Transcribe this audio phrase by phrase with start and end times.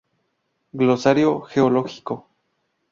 [0.71, 2.25] Glosario geológico.